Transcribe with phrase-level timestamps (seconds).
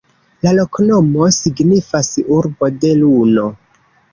[0.45, 3.49] La loknomo signifas: Urbo de Luno.